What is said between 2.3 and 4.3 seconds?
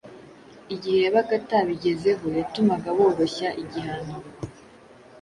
yatumaga boroshya igihano.